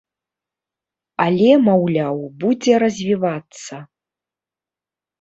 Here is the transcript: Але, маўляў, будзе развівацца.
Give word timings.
Але, 1.25 1.51
маўляў, 1.69 2.17
будзе 2.41 2.73
развівацца. 2.87 3.75